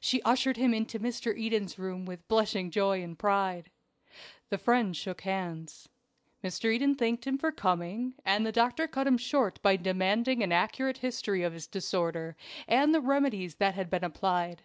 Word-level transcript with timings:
She 0.00 0.22
ushered 0.22 0.56
him 0.56 0.72
into 0.72 0.98
Mr. 0.98 1.38
Eden's 1.38 1.78
room 1.78 2.06
with 2.06 2.26
blushing 2.28 2.70
joy 2.70 3.02
and 3.02 3.18
pride. 3.18 3.68
The 4.48 4.56
friends 4.56 4.96
shook 4.96 5.20
hands. 5.20 5.90
Mr. 6.42 6.72
Eden 6.74 6.94
thanked 6.94 7.26
him 7.26 7.36
for 7.36 7.52
coming, 7.52 8.14
and 8.24 8.46
the 8.46 8.52
doctor 8.52 8.88
cut 8.88 9.06
him 9.06 9.18
short 9.18 9.60
by 9.60 9.76
demanding 9.76 10.42
an 10.42 10.50
accurate 10.50 10.96
history 10.96 11.42
of 11.42 11.52
his 11.52 11.66
disorder, 11.66 12.38
and 12.66 12.94
the 12.94 13.02
remedies 13.02 13.56
that 13.56 13.74
had 13.74 13.90
been 13.90 14.02
applied. 14.02 14.62